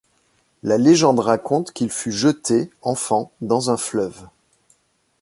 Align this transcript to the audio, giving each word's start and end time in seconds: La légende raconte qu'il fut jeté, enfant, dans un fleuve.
La 0.63 0.79
légende 0.79 1.19
raconte 1.19 1.73
qu'il 1.73 1.91
fut 1.91 2.11
jeté, 2.11 2.71
enfant, 2.81 3.31
dans 3.41 3.69
un 3.69 3.77
fleuve. 3.77 4.25